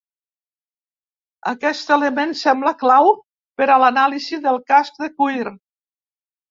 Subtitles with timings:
[1.51, 3.13] Aquest element sembla clau
[3.61, 5.51] per a l'anàlisi del casc de cuir.